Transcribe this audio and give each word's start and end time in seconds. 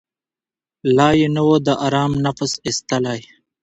لا 0.95 1.07
یې 1.19 1.27
نه 1.35 1.41
وو 1.47 1.55
د 1.65 1.69
آرام 1.87 2.11
نفس 2.25 2.51
ایستلی 2.65 3.19